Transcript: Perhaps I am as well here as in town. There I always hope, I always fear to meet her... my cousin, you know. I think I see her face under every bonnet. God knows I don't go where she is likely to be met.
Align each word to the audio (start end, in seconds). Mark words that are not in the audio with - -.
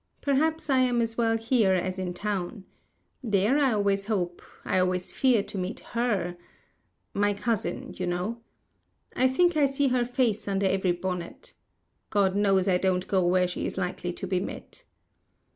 Perhaps 0.19 0.67
I 0.67 0.79
am 0.79 0.99
as 0.99 1.15
well 1.15 1.37
here 1.37 1.73
as 1.73 1.99
in 1.99 2.15
town. 2.15 2.65
There 3.23 3.59
I 3.59 3.73
always 3.73 4.05
hope, 4.07 4.41
I 4.65 4.79
always 4.79 5.13
fear 5.13 5.43
to 5.43 5.57
meet 5.59 5.79
her... 5.93 6.37
my 7.13 7.35
cousin, 7.35 7.93
you 7.95 8.07
know. 8.07 8.41
I 9.15 9.27
think 9.27 9.55
I 9.55 9.67
see 9.67 9.89
her 9.89 10.03
face 10.03 10.47
under 10.47 10.65
every 10.65 10.93
bonnet. 10.93 11.53
God 12.09 12.35
knows 12.35 12.67
I 12.67 12.79
don't 12.79 13.07
go 13.07 13.23
where 13.27 13.47
she 13.47 13.67
is 13.67 13.77
likely 13.77 14.11
to 14.11 14.25
be 14.25 14.39
met. 14.39 14.85